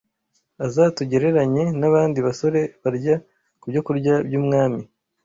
[0.67, 3.15] uzatugereranye n’abandi basore barya
[3.59, 4.81] ku byokurya by’umwami